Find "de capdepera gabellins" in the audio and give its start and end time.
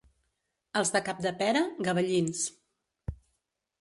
0.95-2.43